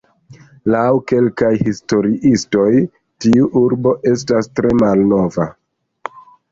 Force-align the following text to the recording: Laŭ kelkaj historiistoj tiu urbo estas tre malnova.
Laŭ 0.75 0.85
kelkaj 1.11 1.51
historiistoj 1.67 2.67
tiu 3.27 3.53
urbo 3.65 3.97
estas 4.15 4.53
tre 4.59 4.77
malnova. 4.83 5.53